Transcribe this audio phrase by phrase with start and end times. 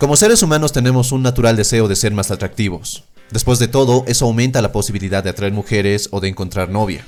[0.00, 3.04] Como seres humanos tenemos un natural deseo de ser más atractivos.
[3.32, 7.04] Después de todo, eso aumenta la posibilidad de atraer mujeres o de encontrar novia.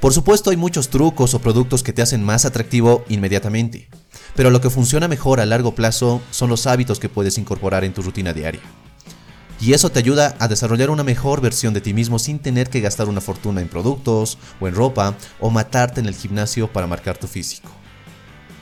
[0.00, 3.90] Por supuesto hay muchos trucos o productos que te hacen más atractivo inmediatamente,
[4.34, 7.92] pero lo que funciona mejor a largo plazo son los hábitos que puedes incorporar en
[7.92, 8.62] tu rutina diaria.
[9.60, 12.80] Y eso te ayuda a desarrollar una mejor versión de ti mismo sin tener que
[12.80, 17.18] gastar una fortuna en productos o en ropa o matarte en el gimnasio para marcar
[17.18, 17.68] tu físico.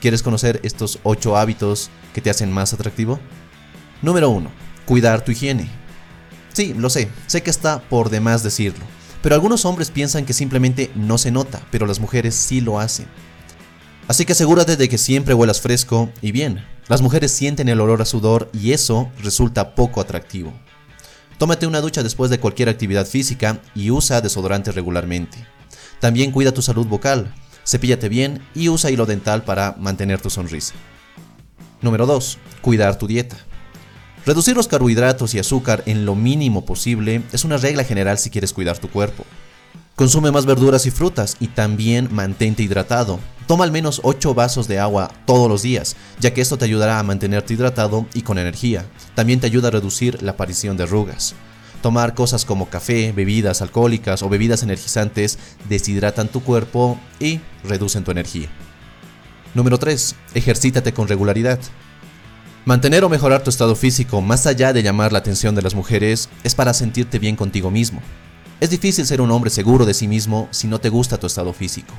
[0.01, 3.21] ¿Quieres conocer estos 8 hábitos que te hacen más atractivo?
[4.01, 4.49] Número 1.
[4.85, 5.69] Cuidar tu higiene.
[6.53, 8.83] Sí, lo sé, sé que está por demás decirlo,
[9.21, 13.07] pero algunos hombres piensan que simplemente no se nota, pero las mujeres sí lo hacen.
[14.07, 16.65] Así que asegúrate de que siempre huelas fresco y bien.
[16.87, 20.51] Las mujeres sienten el olor a sudor y eso resulta poco atractivo.
[21.37, 25.37] Tómate una ducha después de cualquier actividad física y usa desodorante regularmente.
[25.99, 27.33] También cuida tu salud vocal,
[27.65, 30.73] cepíllate bien y usa hilo dental para mantener tu sonrisa.
[31.81, 32.39] Número 2.
[32.61, 33.37] Cuidar tu dieta.
[34.25, 38.53] Reducir los carbohidratos y azúcar en lo mínimo posible es una regla general si quieres
[38.53, 39.23] cuidar tu cuerpo.
[39.95, 43.19] Consume más verduras y frutas y también mantente hidratado.
[43.47, 46.99] Toma al menos 8 vasos de agua todos los días, ya que esto te ayudará
[46.99, 48.85] a mantenerte hidratado y con energía.
[49.15, 51.35] También te ayuda a reducir la aparición de arrugas.
[51.81, 58.11] Tomar cosas como café, bebidas alcohólicas o bebidas energizantes deshidratan tu cuerpo y reducen tu
[58.11, 58.49] energía.
[59.53, 60.15] Número 3.
[60.33, 61.59] Ejercítate con regularidad.
[62.69, 66.29] Mantener o mejorar tu estado físico más allá de llamar la atención de las mujeres
[66.43, 67.99] es para sentirte bien contigo mismo.
[68.59, 71.51] Es difícil ser un hombre seguro de sí mismo si no te gusta tu estado
[71.51, 71.95] físico.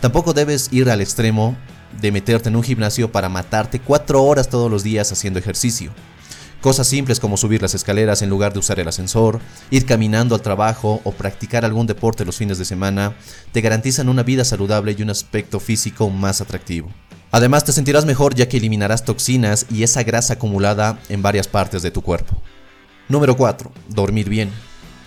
[0.00, 1.58] Tampoco debes ir al extremo
[2.00, 5.92] de meterte en un gimnasio para matarte cuatro horas todos los días haciendo ejercicio.
[6.62, 9.40] Cosas simples como subir las escaleras en lugar de usar el ascensor,
[9.70, 13.14] ir caminando al trabajo o practicar algún deporte los fines de semana
[13.52, 16.88] te garantizan una vida saludable y un aspecto físico más atractivo.
[17.34, 21.80] Además te sentirás mejor ya que eliminarás toxinas y esa grasa acumulada en varias partes
[21.80, 22.36] de tu cuerpo.
[23.08, 23.72] Número 4.
[23.88, 24.50] Dormir bien.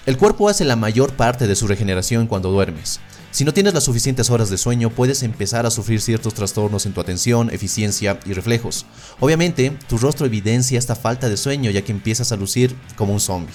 [0.08, 3.00] El cuerpo hace la mayor parte de su regeneración cuando duermes.
[3.30, 6.94] Si no tienes las suficientes horas de sueño, puedes empezar a sufrir ciertos trastornos en
[6.94, 8.88] tu atención, eficiencia y reflejos.
[9.20, 13.20] Obviamente, tu rostro evidencia esta falta de sueño ya que empiezas a lucir como un
[13.20, 13.54] zombie.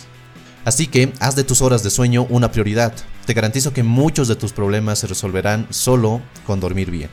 [0.64, 2.92] Así que haz de tus horas de sueño una prioridad.
[3.26, 7.10] Te garantizo que muchos de tus problemas se resolverán solo con dormir bien.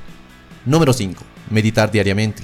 [0.67, 1.23] Número 5.
[1.49, 2.43] Meditar diariamente.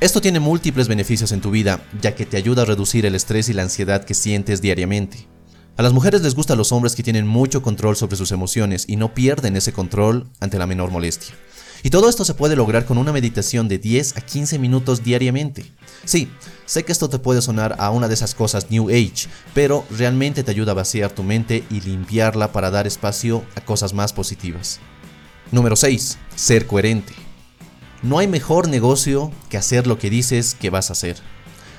[0.00, 3.50] Esto tiene múltiples beneficios en tu vida, ya que te ayuda a reducir el estrés
[3.50, 5.28] y la ansiedad que sientes diariamente.
[5.76, 8.96] A las mujeres les gustan los hombres que tienen mucho control sobre sus emociones y
[8.96, 11.34] no pierden ese control ante la menor molestia.
[11.82, 15.66] Y todo esto se puede lograr con una meditación de 10 a 15 minutos diariamente.
[16.06, 16.30] Sí,
[16.64, 20.44] sé que esto te puede sonar a una de esas cosas New Age, pero realmente
[20.44, 24.80] te ayuda a vaciar tu mente y limpiarla para dar espacio a cosas más positivas.
[25.52, 26.16] Número 6.
[26.36, 27.23] Ser coherente.
[28.04, 31.16] No hay mejor negocio que hacer lo que dices que vas a hacer.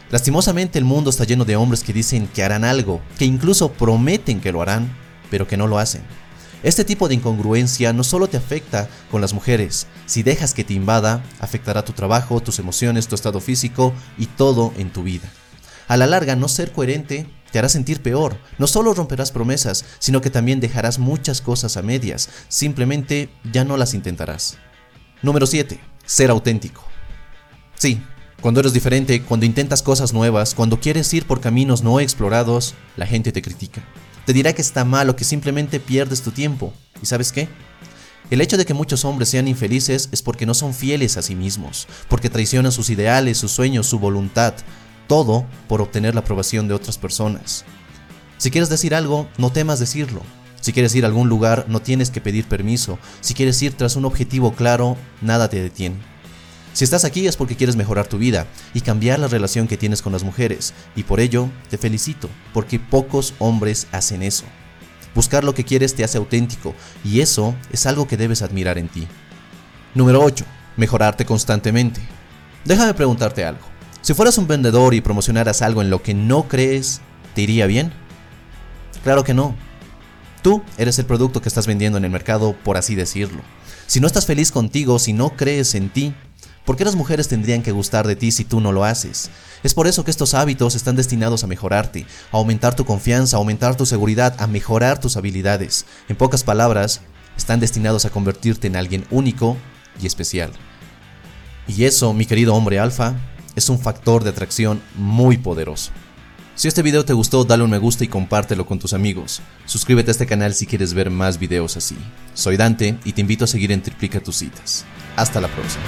[0.09, 4.41] Lastimosamente el mundo está lleno de hombres que dicen que harán algo, que incluso prometen
[4.41, 4.91] que lo harán,
[5.29, 6.01] pero que no lo hacen.
[6.63, 10.73] Este tipo de incongruencia no solo te afecta con las mujeres, si dejas que te
[10.73, 15.29] invada, afectará tu trabajo, tus emociones, tu estado físico y todo en tu vida.
[15.87, 18.39] A la larga, no ser coherente te hará sentir peor.
[18.57, 22.29] No solo romperás promesas, sino que también dejarás muchas cosas a medias.
[22.47, 24.57] Simplemente ya no las intentarás.
[25.21, 25.79] Número 7.
[26.05, 26.83] Ser auténtico.
[27.75, 28.01] Sí,
[28.41, 33.07] cuando eres diferente, cuando intentas cosas nuevas, cuando quieres ir por caminos no explorados, la
[33.07, 33.83] gente te critica.
[34.25, 36.73] Te dirá que está mal o que simplemente pierdes tu tiempo.
[37.01, 37.47] ¿Y sabes qué?
[38.29, 41.35] El hecho de que muchos hombres sean infelices es porque no son fieles a sí
[41.35, 44.53] mismos, porque traicionan sus ideales, sus sueños, su voluntad,
[45.07, 47.65] todo por obtener la aprobación de otras personas.
[48.37, 50.21] Si quieres decir algo, no temas decirlo.
[50.65, 52.97] Si quieres ir a algún lugar, no tienes que pedir permiso.
[53.21, 55.97] Si quieres ir tras un objetivo claro, nada te detiene.
[56.73, 60.01] Si estás aquí es porque quieres mejorar tu vida y cambiar la relación que tienes
[60.01, 64.45] con las mujeres, y por ello te felicito, porque pocos hombres hacen eso.
[65.13, 68.87] Buscar lo que quieres te hace auténtico, y eso es algo que debes admirar en
[68.87, 69.07] ti.
[69.93, 70.45] Número 8.
[70.77, 72.01] Mejorarte constantemente.
[72.63, 73.67] Déjame preguntarte algo.
[74.01, 77.01] Si fueras un vendedor y promocionaras algo en lo que no crees,
[77.35, 77.93] ¿te iría bien?
[79.03, 79.55] Claro que no.
[80.45, 83.41] Tú eres el producto que estás vendiendo en el mercado, por así decirlo.
[83.87, 86.13] Si no estás feliz contigo, si no crees en ti,
[86.65, 89.29] ¿Por qué las mujeres tendrían que gustar de ti si tú no lo haces?
[89.63, 93.39] Es por eso que estos hábitos están destinados a mejorarte, a aumentar tu confianza, a
[93.39, 95.85] aumentar tu seguridad, a mejorar tus habilidades.
[96.09, 97.01] En pocas palabras,
[97.37, 99.57] están destinados a convertirte en alguien único
[100.01, 100.51] y especial.
[101.67, 103.13] Y eso, mi querido hombre alfa,
[103.55, 105.91] es un factor de atracción muy poderoso.
[106.55, 109.41] Si este video te gustó, dale un me gusta y compártelo con tus amigos.
[109.65, 111.97] Suscríbete a este canal si quieres ver más videos así.
[112.33, 114.85] Soy Dante y te invito a seguir en Triplica tus citas.
[115.17, 115.83] Hasta la próxima.